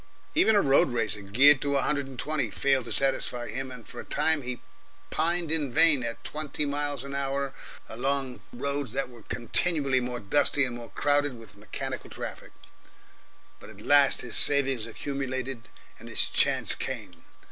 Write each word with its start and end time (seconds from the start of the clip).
Even 0.33 0.55
a 0.55 0.63
road 0.63 0.87
racer, 0.89 1.21
geared 1.21 1.61
to 1.61 1.77
a 1.77 1.81
hundred 1.83 2.07
and 2.07 2.17
twenty, 2.17 2.49
failed 2.49 2.85
to 2.85 2.91
satisfy 2.91 3.49
him, 3.49 3.69
and 3.71 3.87
for 3.87 3.99
a 3.99 4.03
time 4.03 4.41
he 4.41 4.59
pined 5.11 5.51
in 5.51 5.71
vain 5.71 6.01
at 6.01 6.23
twenty 6.23 6.65
miles 6.65 7.03
an 7.03 7.13
hour 7.13 7.53
along 7.87 8.39
roads 8.51 8.93
that 8.93 9.09
were 9.09 9.21
continually 9.21 9.99
more 9.99 10.19
dusty 10.19 10.65
and 10.65 10.75
more 10.75 10.89
crowded 10.89 11.37
with 11.37 11.55
mechanical 11.55 12.09
traffic. 12.09 12.49
But 13.59 13.69
at 13.69 13.81
last 13.81 14.21
his 14.21 14.35
savings 14.35 14.87
accumulated, 14.87 15.69
and 15.99 16.09
his 16.09 16.25
chance 16.25 16.73
came. 16.73 17.23